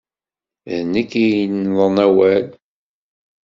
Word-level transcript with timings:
D 0.69 0.73
nekk 0.93 1.11
ay 1.23 1.29
yennḍen 1.39 1.97
awal. 2.05 2.47